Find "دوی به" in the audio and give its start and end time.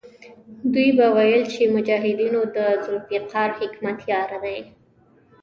0.73-1.07